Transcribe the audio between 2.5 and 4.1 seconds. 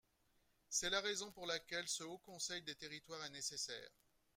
des territoires est nécessaire.